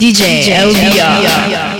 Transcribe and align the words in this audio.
DJ, 0.00 0.44
DJ 0.44 0.54
LBR. 0.54 0.94
LBR. 0.94 1.77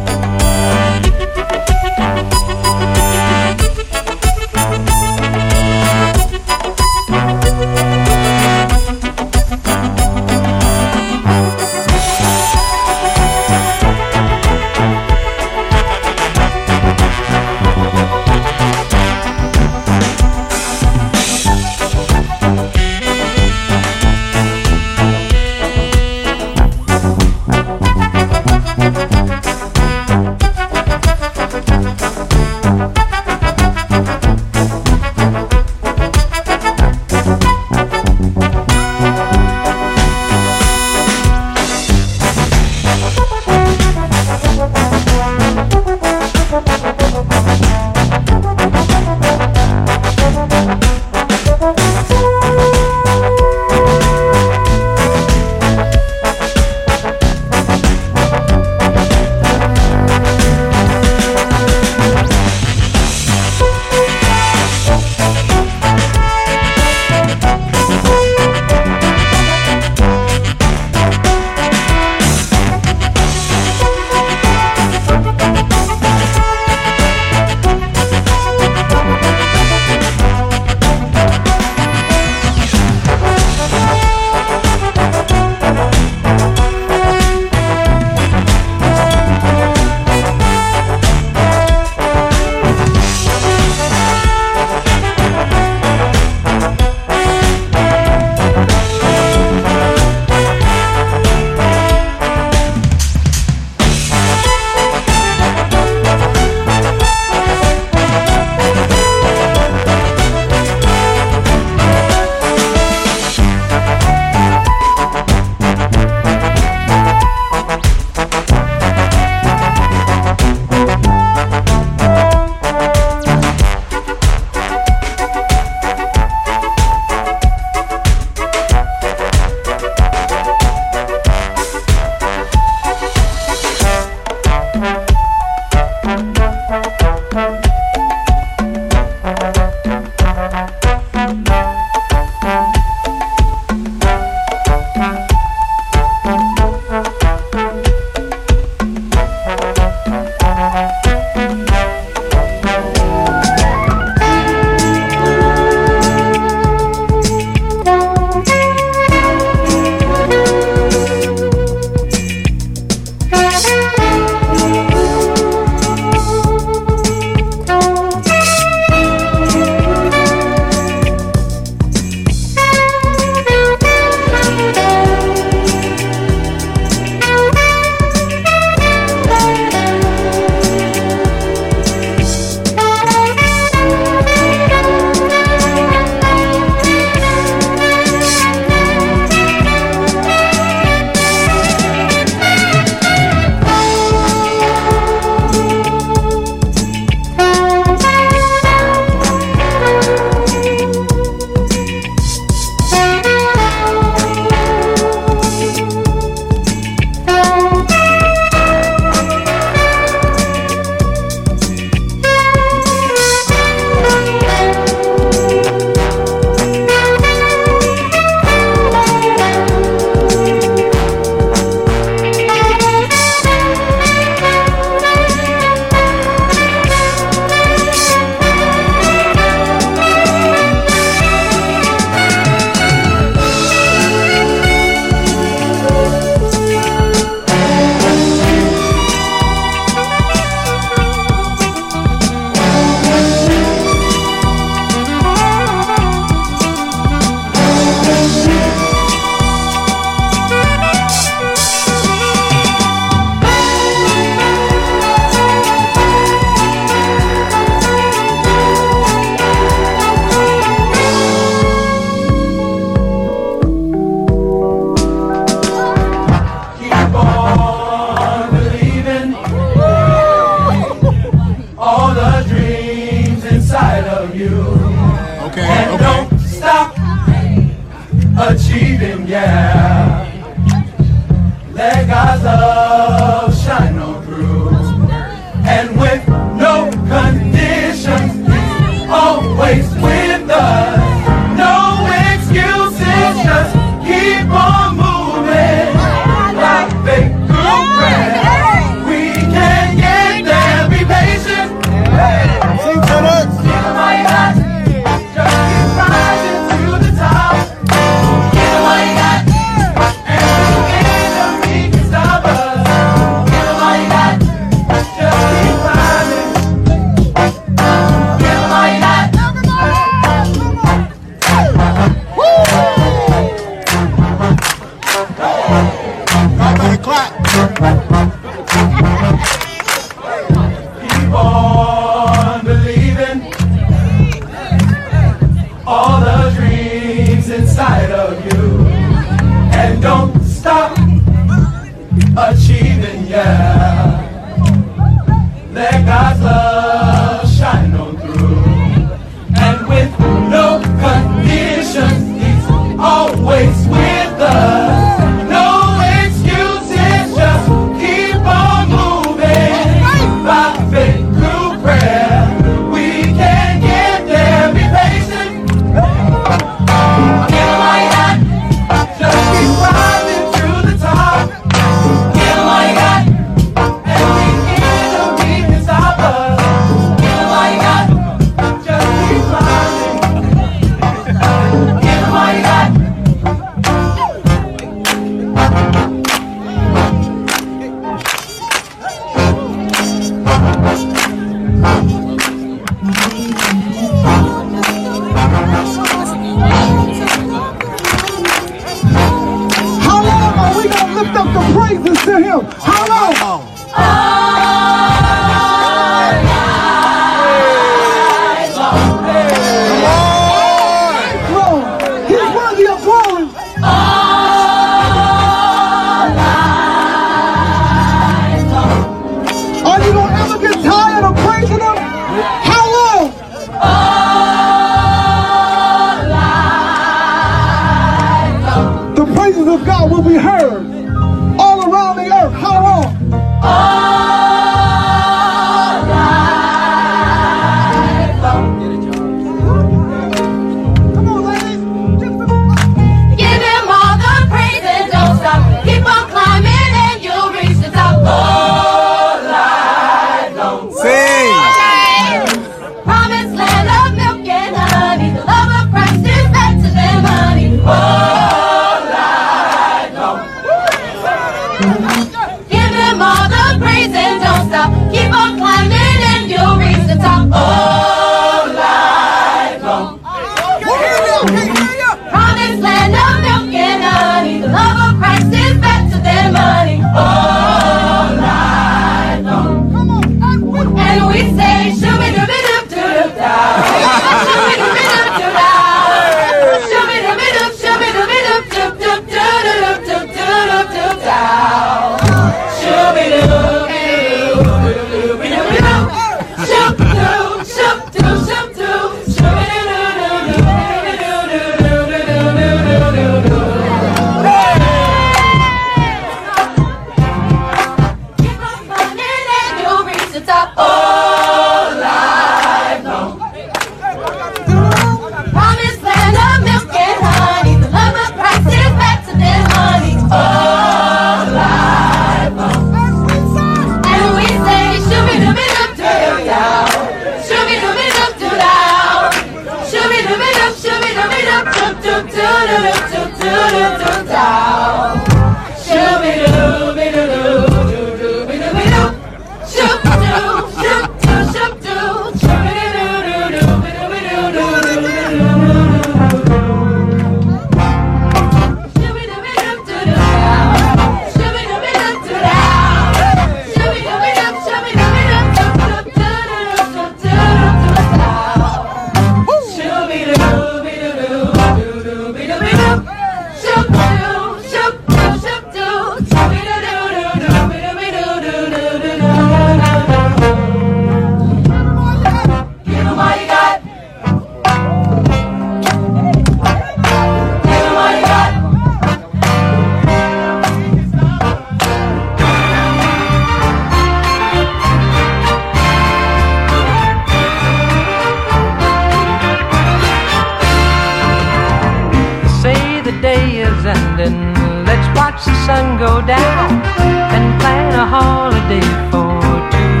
and 597.34 597.44
plan 597.60 597.92
a 597.94 598.06
holiday 598.06 598.86
for 599.10 599.40
two. 599.74 600.00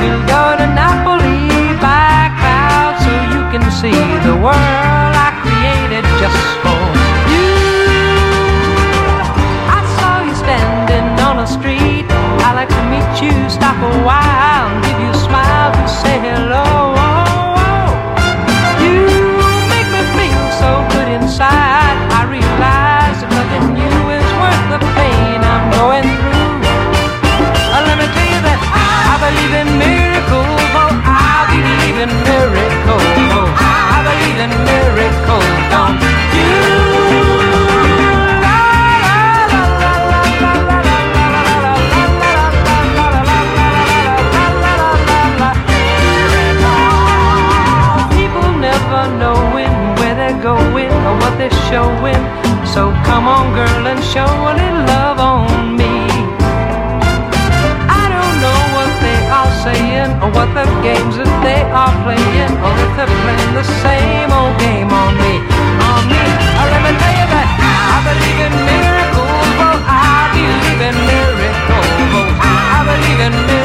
We'll 0.00 0.24
go 0.34 0.44
to 0.60 0.66
Napoli 0.80 1.48
by 1.80 2.32
cloud 2.40 2.94
so 3.04 3.12
you 3.34 3.42
can 3.52 3.64
see 3.80 4.00
the 4.28 4.36
world 4.44 5.12
I 5.26 5.30
created 5.42 6.04
just 6.22 6.44
for 6.62 6.82
you. 7.32 7.50
I 9.78 9.80
saw 9.96 10.14
you 10.26 10.34
standing 10.44 11.08
on 11.28 11.38
a 11.38 11.46
street. 11.46 12.06
I 12.46 12.50
like 12.58 12.68
to 12.68 12.82
meet 12.92 13.10
you. 13.22 13.34
Stop 13.48 13.76
a 13.78 13.92
while. 14.04 14.73
showing. 51.74 52.22
So 52.62 52.94
come 53.02 53.26
on, 53.26 53.50
girl, 53.58 53.82
and 53.90 53.98
show 54.14 54.30
a 54.50 54.52
little 54.54 54.84
love 54.94 55.18
on 55.18 55.74
me. 55.74 56.06
I 58.00 58.04
don't 58.14 58.36
know 58.44 58.60
what 58.76 58.92
they 59.02 59.20
are 59.38 59.52
saying, 59.66 60.10
or 60.22 60.30
what 60.36 60.48
the 60.54 60.66
games 60.86 61.18
that 61.18 61.32
they 61.42 61.62
are 61.82 61.94
playing, 62.06 62.54
or 62.62 62.72
if 62.84 62.90
they're 62.94 63.16
playing 63.26 63.52
the 63.58 63.66
same 63.82 64.30
old 64.30 64.54
game 64.62 64.90
on 65.02 65.12
me. 65.18 65.34
On 65.90 66.02
me, 66.06 66.22
I'll 66.62 66.70
me 66.86 66.92
tell 67.02 67.14
you 67.18 67.26
that 67.34 67.48
I 67.58 67.96
believe 68.06 68.40
in 68.46 68.54
miracles. 68.70 69.50
Well, 69.58 69.80
I 69.82 70.30
believe 70.30 70.80
in 70.88 70.96
miracles. 71.10 71.90
Well, 72.14 72.30
I 72.38 72.78
believe 72.86 73.20
in 73.26 73.34
miracles. 73.34 73.63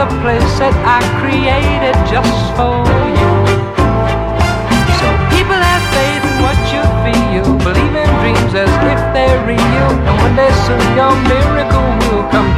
the 0.00 0.06
place 0.24 0.56
that 0.56 0.72
I 0.88 1.04
created 1.20 1.92
just 2.08 2.40
for 2.56 2.72
you. 3.20 3.32
So 4.96 5.06
people 5.28 5.60
have 5.60 5.84
faith 5.92 6.24
in 6.24 6.36
what 6.40 6.56
you 6.72 6.80
feel, 7.04 7.44
believe 7.60 7.92
in 7.92 8.08
dreams 8.24 8.54
as 8.56 8.72
if 8.88 9.00
they're 9.12 9.44
real, 9.44 9.60
and 9.60 10.16
one 10.24 10.36
day 10.40 10.48
soon 10.64 10.80
your 10.96 11.12
miracle 11.28 11.84
will 12.08 12.24
come 12.32 12.48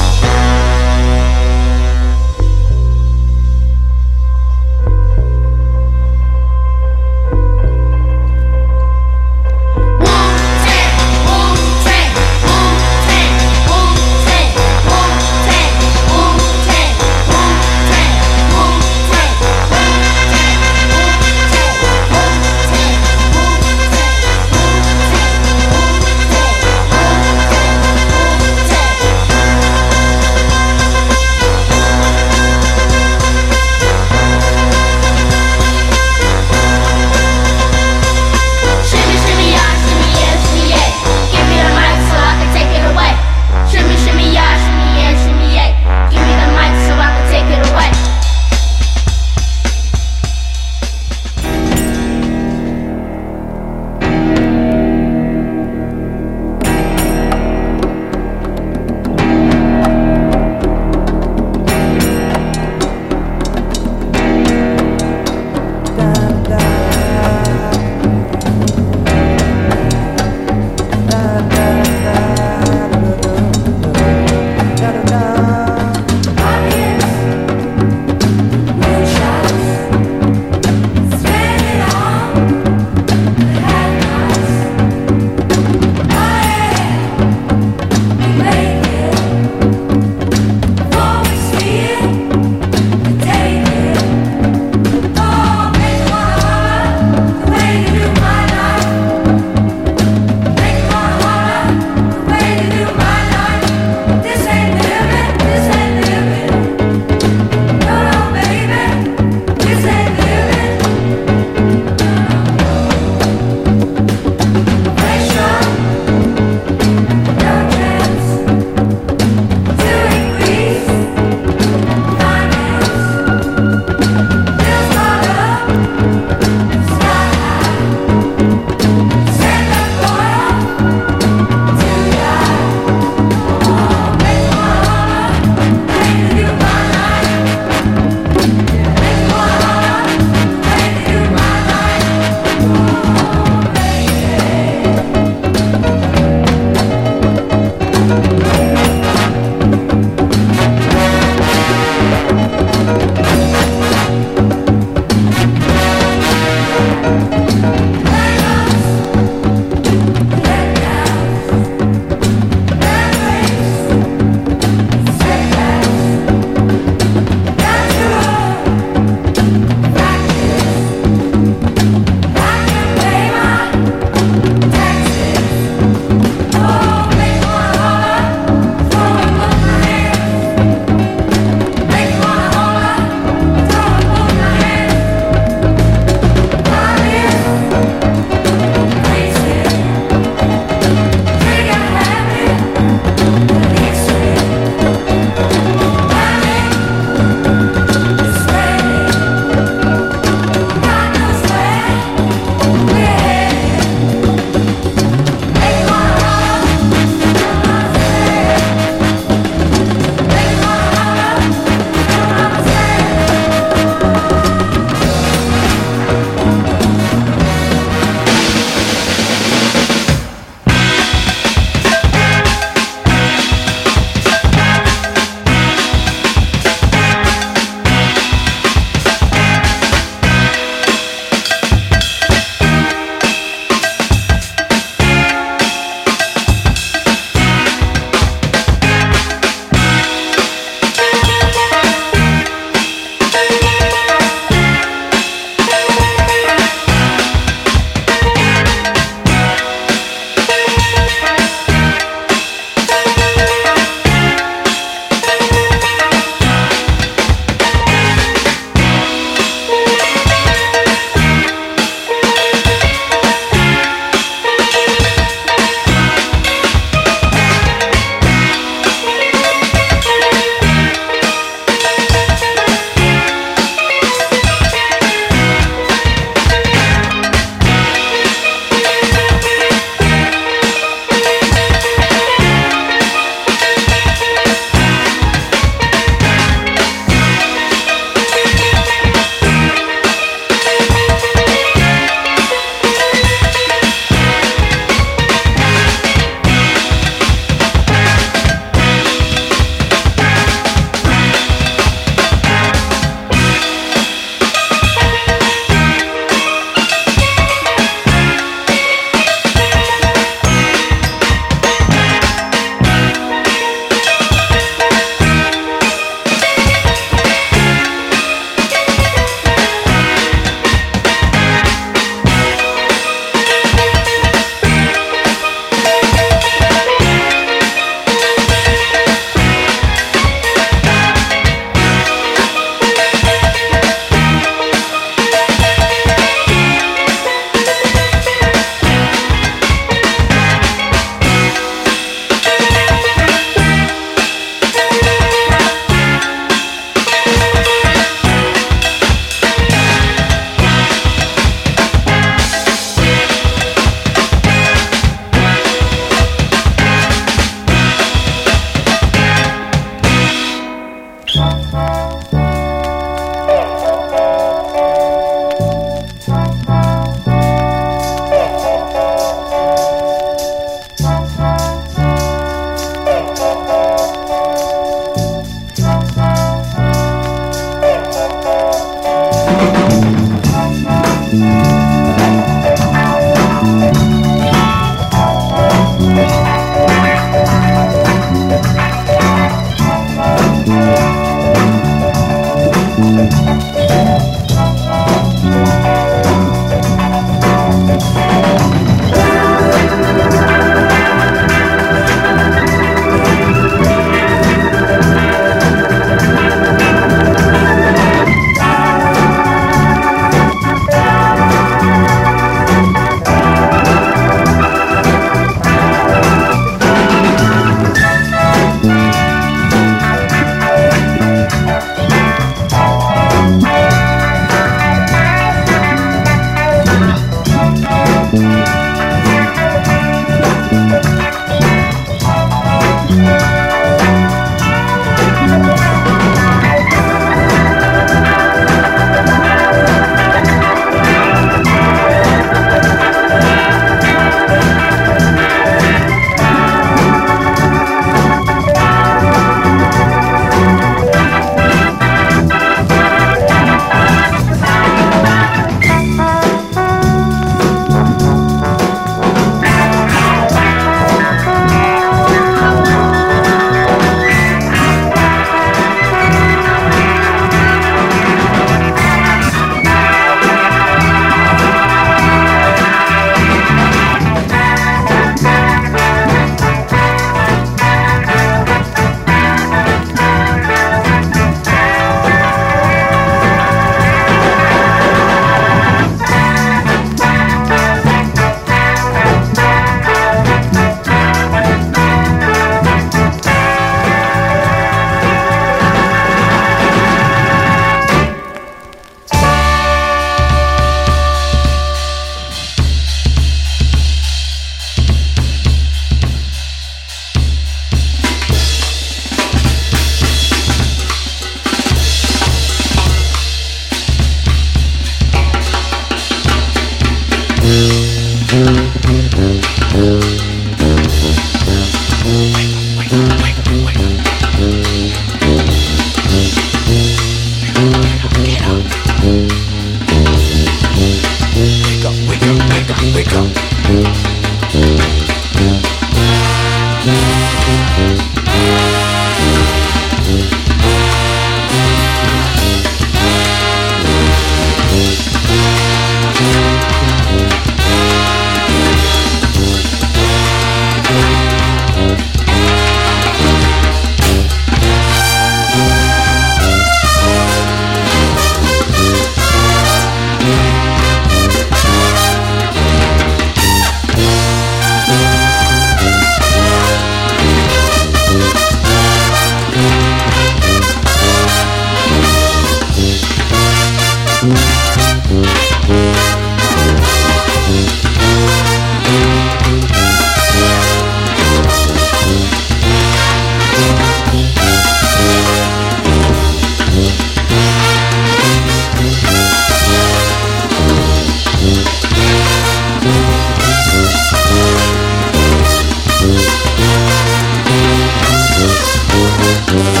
I 599.53 599.75
need 599.75 600.00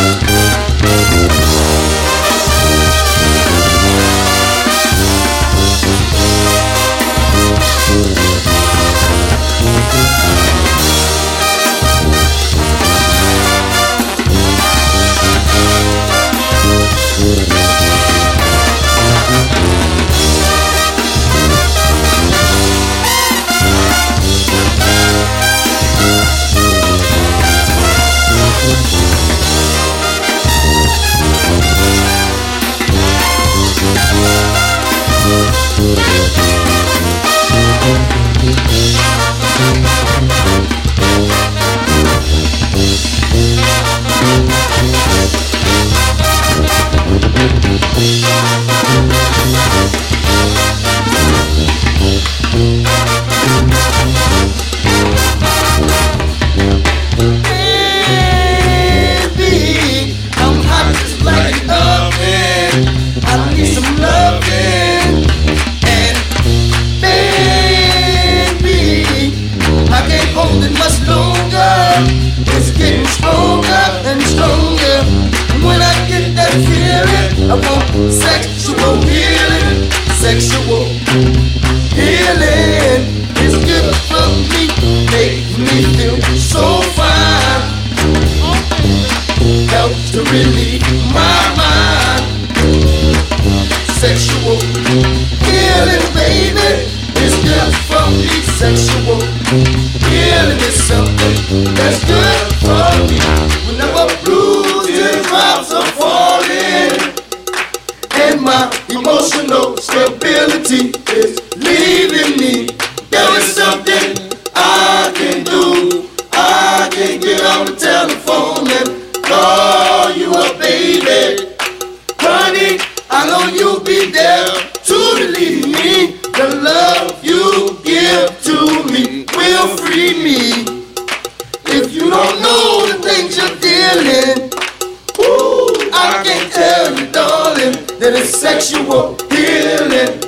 it 138.11 138.23
is 138.23 138.33
sexual 138.33 139.15
healing. 139.31 140.19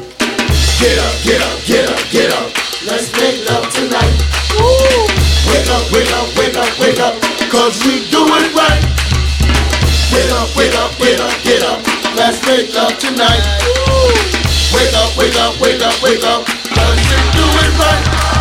Get 0.80 0.98
up, 1.04 1.16
get 1.24 1.42
up, 1.42 1.58
get 1.68 1.90
up, 1.90 2.00
get 2.12 2.32
up. 2.32 2.48
Let's 2.88 3.12
make 3.20 3.44
love 3.50 3.68
tonight. 3.74 4.16
Woo. 4.56 4.72
Wake 5.52 5.68
up, 5.68 5.84
wake 5.92 6.12
up, 6.16 6.28
wake 6.38 6.56
up, 6.56 6.72
wake 6.80 7.00
up, 7.00 7.16
cause 7.52 7.76
we 7.84 8.08
do 8.10 8.24
it 8.40 8.56
right. 8.56 8.84
Wake 10.14 10.32
up, 10.32 10.56
wake 10.56 10.76
up, 10.76 10.92
wake 11.00 11.20
up, 11.20 11.36
get 11.44 11.64
up. 11.64 11.80
Let's 12.16 12.40
make 12.48 12.74
love 12.74 12.98
tonight. 13.00 13.44
Woo. 13.68 14.16
Wake 14.76 14.94
up, 14.96 15.18
wake 15.18 15.36
up, 15.36 15.60
wake 15.60 15.82
up, 15.82 15.96
wake 16.02 16.24
up, 16.24 16.46
cause 16.48 17.00
we 17.10 17.20
do 17.36 17.46
it 17.64 17.80
right. 17.80 18.33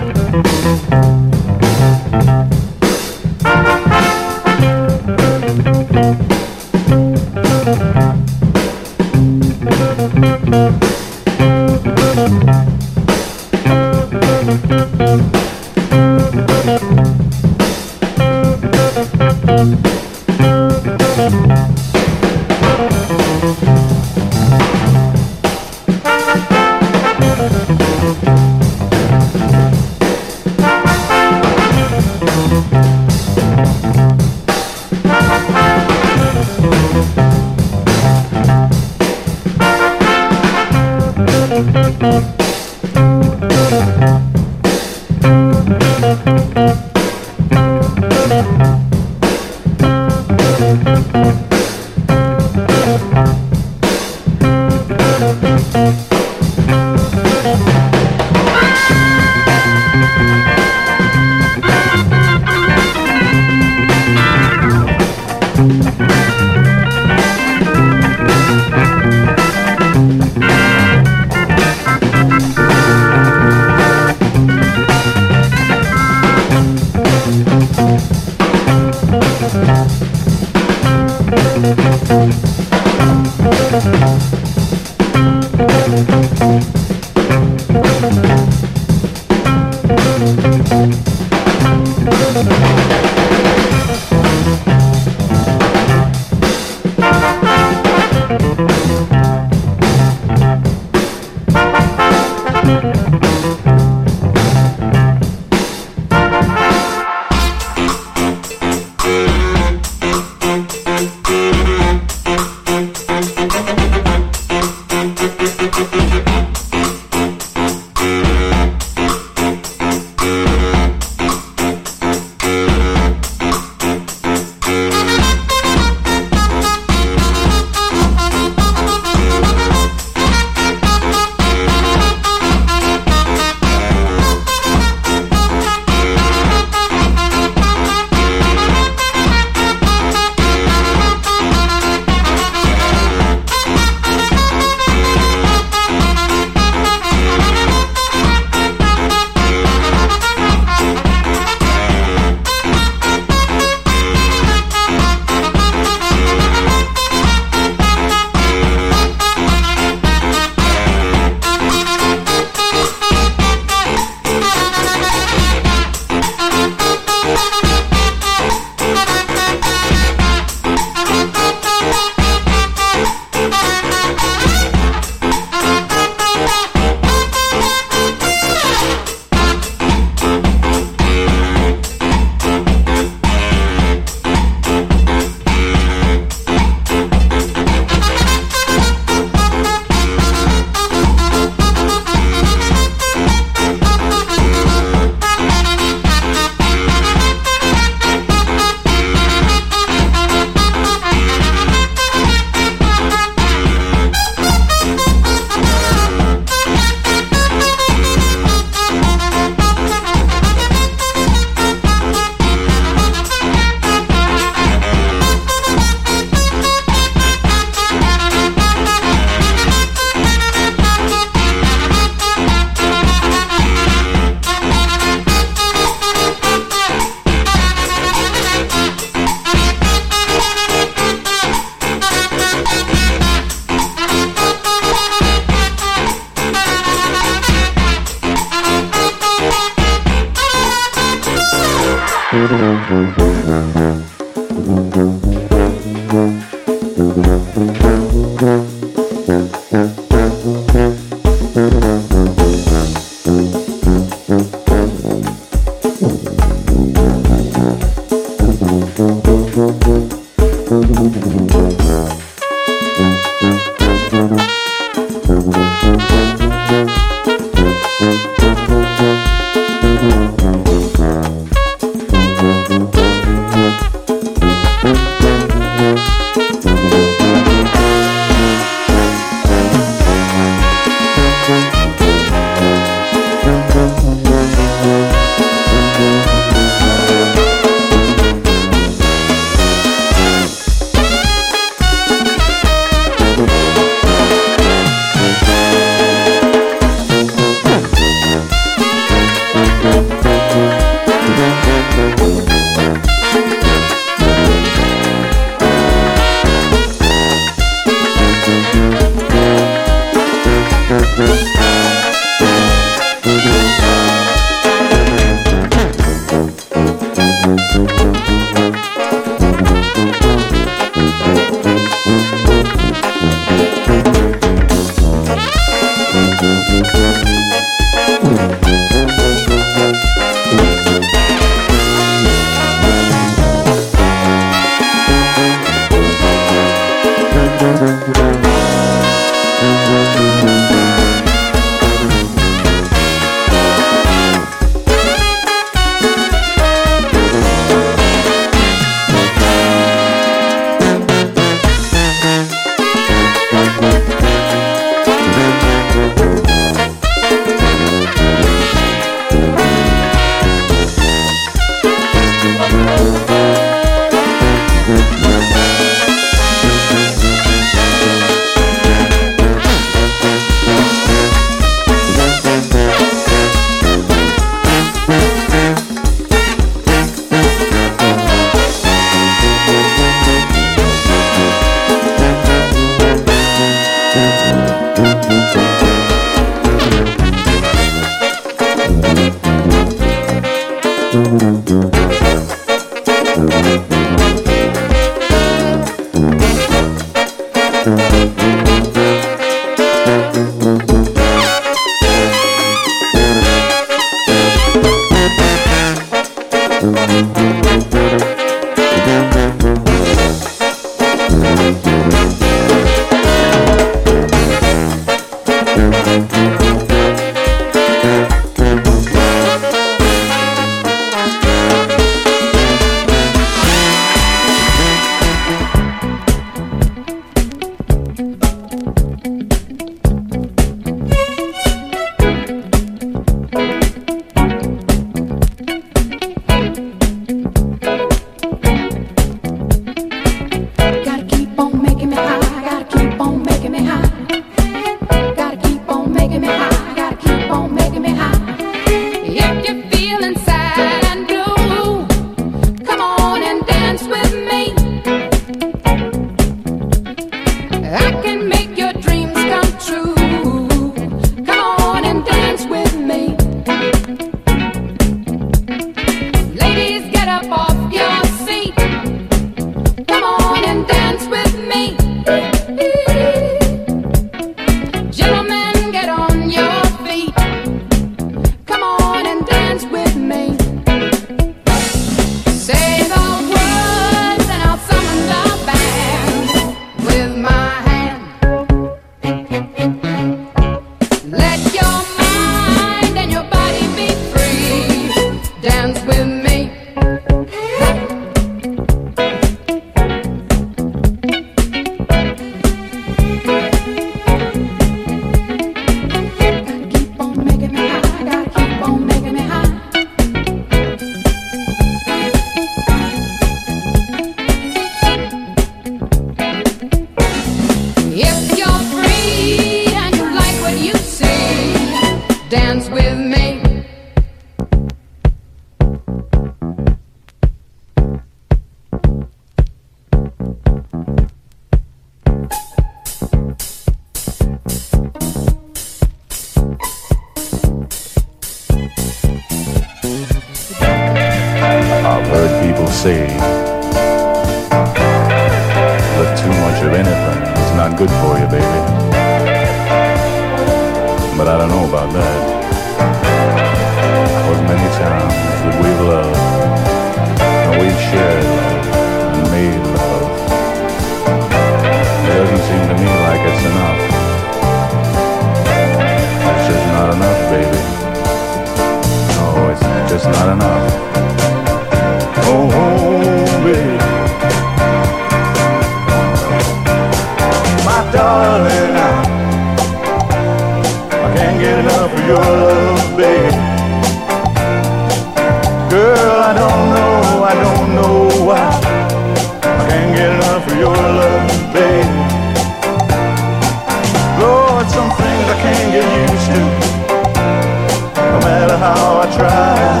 How 598.80 599.20
I 599.20 599.26
try. 599.36 600.00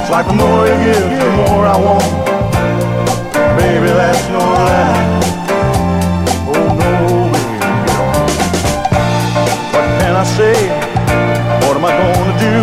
It's 0.00 0.10
like 0.10 0.26
the 0.26 0.32
more 0.32 0.64
you 0.66 0.76
give, 0.84 1.10
the 1.20 1.30
more 1.36 1.66
I 1.66 1.76
want. 1.86 2.12
Baby, 3.58 3.90
that's 4.00 4.24
no 4.32 4.40
lie. 4.40 5.04
Oh 6.48 6.68
no, 6.80 6.92
baby. 7.34 7.60
What 9.72 9.86
can 10.00 10.14
I 10.16 10.24
say? 10.38 10.56
What 11.64 11.76
am 11.76 11.84
I 11.84 11.92
gonna 11.92 12.36
do? 12.40 12.54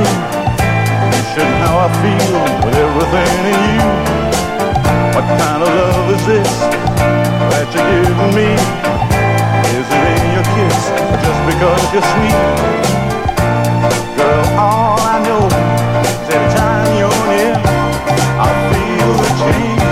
You 1.38 1.46
how 1.64 1.78
I 1.86 1.90
feel 2.02 2.34
with 2.66 2.76
everything 2.86 3.42
in 3.52 3.60
you. 3.72 3.86
What 5.16 5.26
kind 5.40 5.62
of 5.64 5.70
love 5.70 6.08
is 6.16 6.24
this 6.28 6.54
that 7.52 7.68
you're 7.74 7.88
giving 8.04 8.34
me? 8.36 9.11
Is 9.72 9.88
it 9.88 10.06
in 10.20 10.26
your 10.36 10.44
kiss 10.56 10.80
just 11.24 11.42
because 11.48 11.84
you're 11.94 12.08
sweet? 12.12 12.40
Girl, 14.18 14.46
all 14.60 15.00
I 15.00 15.18
know 15.24 15.48
is 15.48 16.28
every 16.28 16.52
time 16.60 16.92
you're 17.00 17.22
near, 17.32 17.56
I 17.56 18.50
feel 18.68 19.12
the 19.22 19.30
change. 19.42 19.84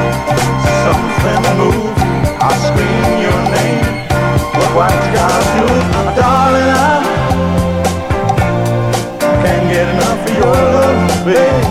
Something 0.83 1.43
move, 1.59 1.95
I 2.43 2.51
scream 2.67 3.23
your 3.23 3.39
name. 3.55 3.87
Look 4.59 4.71
what 4.75 4.91
you 4.91 5.11
gotta 5.15 5.43
do, 5.55 5.67
darling. 6.19 6.75
I 9.23 9.33
can't 9.43 9.65
get 9.71 9.87
enough 9.95 10.27
of 10.27 10.33
your 10.39 10.59
love, 10.75 11.23
babe. 11.23 11.67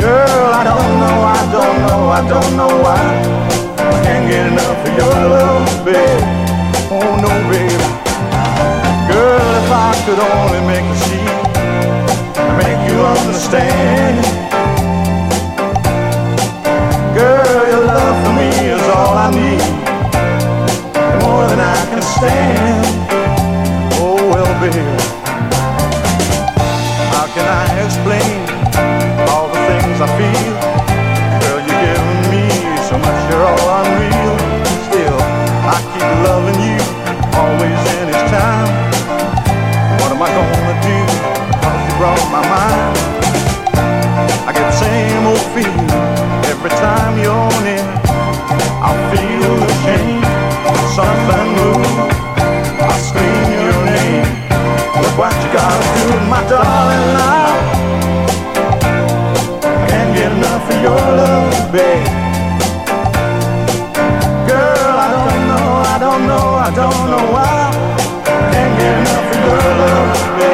Girl, 0.00 0.42
I 0.54 0.62
don't 0.70 0.92
know, 1.02 1.18
I 1.34 1.42
don't 1.56 1.78
know, 1.86 2.00
I 2.08 2.20
don't 2.28 2.52
know 2.56 2.72
why. 2.82 3.43
Can't 4.14 4.30
get 4.30 4.46
enough 4.46 4.78
of 4.86 4.92
your 4.96 5.10
love, 5.10 5.84
babe. 5.84 6.22
Oh 6.94 7.18
no, 7.18 7.30
baby. 7.50 7.74
Girl, 9.10 9.48
if 9.58 9.68
I 9.74 9.90
could 10.06 10.20
only 10.22 10.62
make 10.70 10.86
you 10.86 10.98
see, 11.02 11.26
make 12.62 12.80
you 12.86 12.96
understand. 13.02 14.22
Girl, 17.18 17.62
your 17.66 17.84
love 17.90 18.16
for 18.22 18.32
me 18.38 18.50
is 18.70 18.82
all 18.94 19.14
I 19.18 19.28
need, 19.34 19.66
more 21.20 21.44
than 21.50 21.58
I 21.58 21.80
can 21.90 22.02
stand. 22.14 22.86
Oh 23.98 24.14
well, 24.30 24.52
baby, 24.62 24.86
how 27.10 27.26
can 27.34 27.46
I 27.50 27.66
explain 27.82 28.46
all 29.28 29.48
the 29.48 29.58
things 29.66 30.00
I 30.00 30.06
feel? 30.16 30.43
what 55.16 55.32
you 55.42 55.52
gotta 55.52 55.88
do, 55.98 56.06
my 56.28 56.42
darling. 56.48 57.06
Love, 57.18 57.60
I 59.62 59.86
can't 59.88 60.10
get 60.16 60.32
enough 60.32 60.70
of 60.70 60.78
your 60.82 61.02
love, 61.20 61.72
babe. 61.72 62.06
Girl, 64.48 64.96
I 65.04 65.08
don't 65.16 65.42
know, 65.50 65.68
I 65.94 65.96
don't 66.04 66.22
know, 66.26 66.46
I 66.66 66.70
don't 66.80 67.04
know 67.12 67.24
why. 67.34 67.70
Can't 68.52 68.74
get 68.80 68.94
enough 69.02 69.30
of 69.32 69.38
your 69.46 69.62
love, 69.82 70.38
babe. 70.38 70.53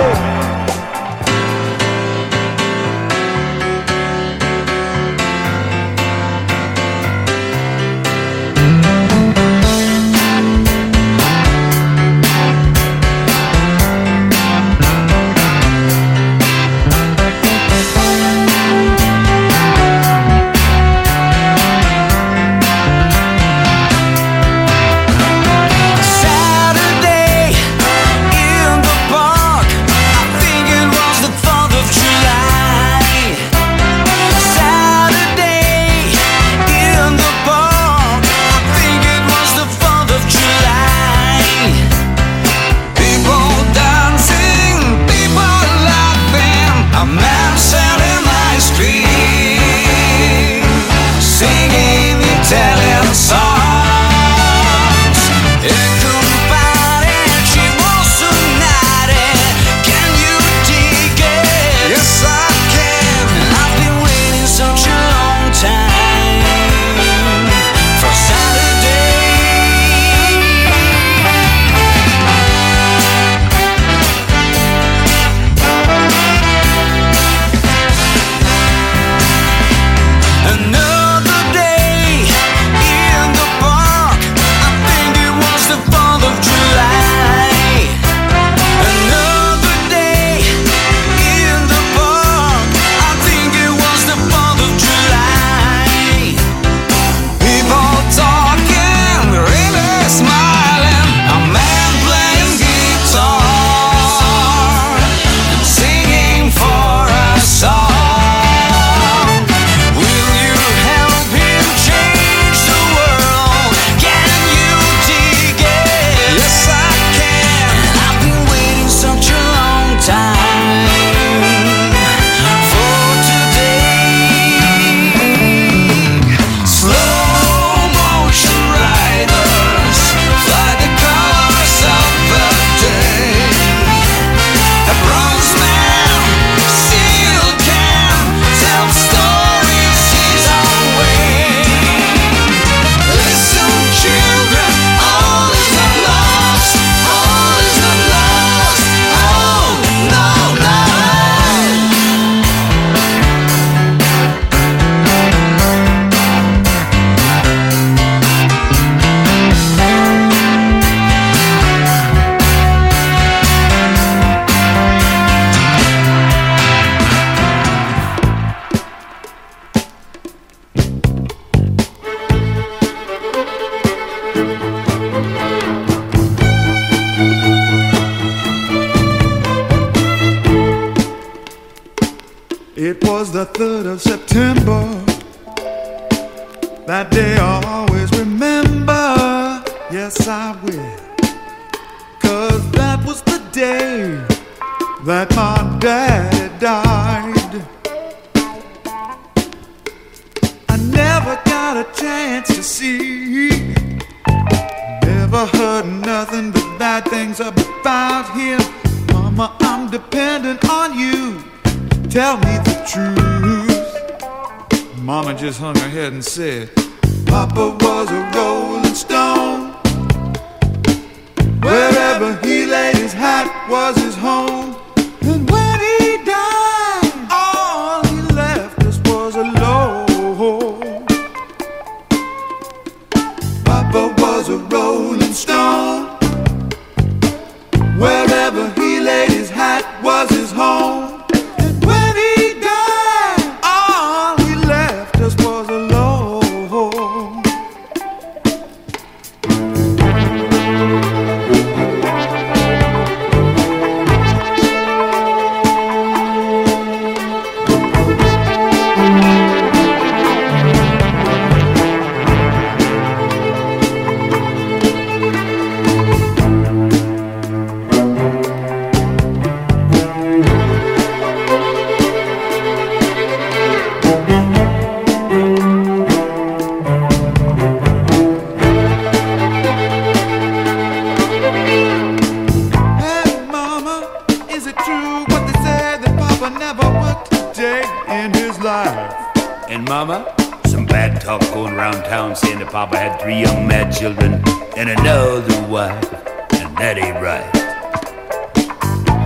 Some 290.71 290.87
bad 290.87 291.21
talk 291.21 291.41
going 291.53 291.75
around 291.75 292.05
town 292.05 292.37
saying 292.37 292.61
that 292.61 292.71
Papa 292.71 292.97
had 292.97 293.21
three 293.21 293.41
young 293.41 293.67
mad 293.67 293.91
children 293.91 294.35
and 294.77 294.89
another 294.89 295.67
wife, 295.67 296.13
and 296.55 296.77
that 296.79 296.97
ain't 296.97 297.21
right. 297.21 297.43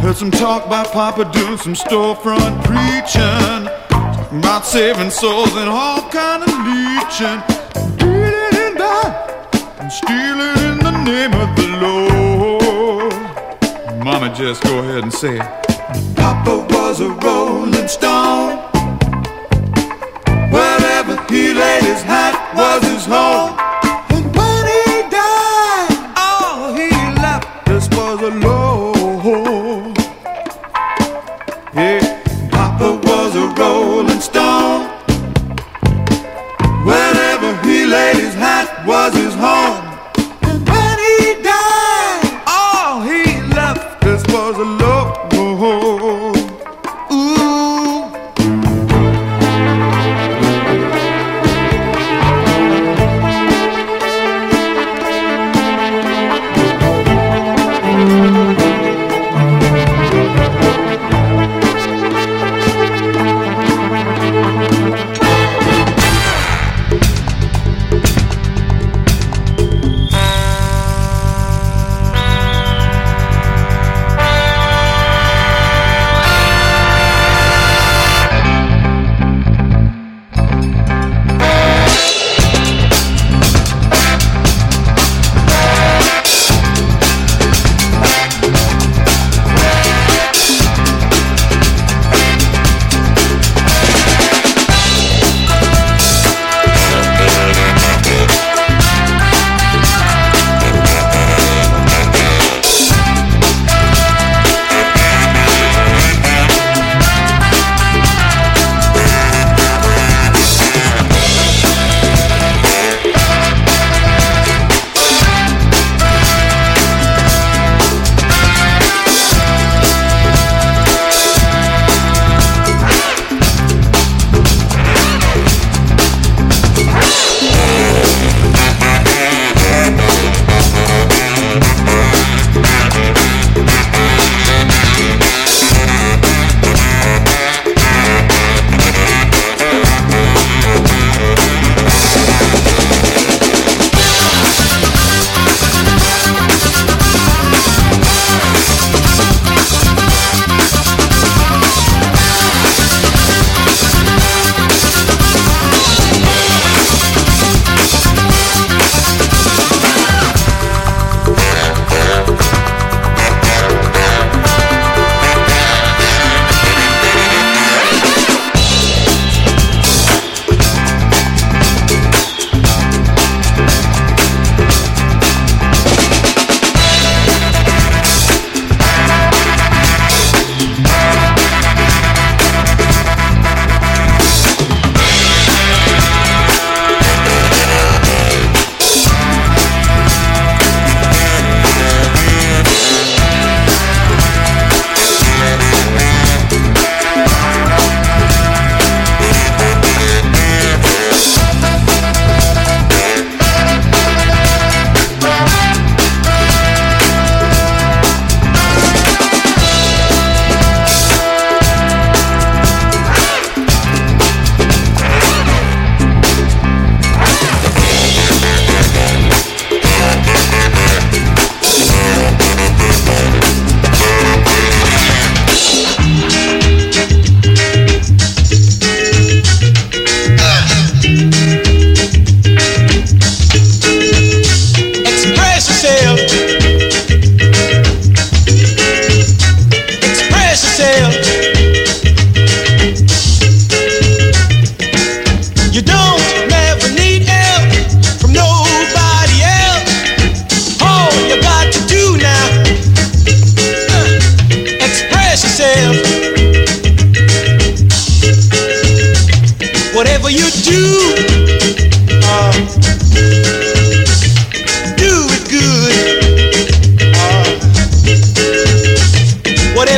Heard 0.00 0.16
some 0.16 0.30
talk 0.30 0.64
about 0.64 0.90
Papa 0.90 1.30
doing 1.34 1.58
some 1.58 1.74
storefront 1.74 2.64
preaching, 2.64 3.68
about 4.38 4.64
saving 4.64 5.10
souls 5.10 5.54
and 5.56 5.68
all 5.68 6.08
kind 6.08 6.44
of 6.44 6.48
leeching, 6.48 7.42
dealing 7.98 8.56
in 8.64 8.74
that 8.80 9.12
and 9.80 9.92
stealing 9.92 10.56
in 10.64 10.78
the 10.78 10.96
name 11.04 11.34
of 11.34 11.54
the 11.60 11.68
Lord. 11.84 13.12
Mama, 14.02 14.34
just 14.34 14.62
go 14.62 14.78
ahead 14.78 15.02
and 15.02 15.12
say 15.12 15.36
it. 15.36 16.16
Papa 16.16 16.66
was 16.70 17.02
a 17.02 17.10
rolling 17.10 17.86
stone 17.86 18.53
laid 21.54 21.82
his 21.84 22.02
hat 22.02 22.34
was 22.56 22.82
his 22.90 23.06
home. 23.06 23.53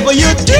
Whatever 0.06 0.38
you 0.40 0.46
do, 0.46 0.55